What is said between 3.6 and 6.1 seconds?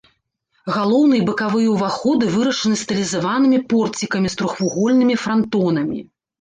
порцікамі з трохвугольнымі франтонамі.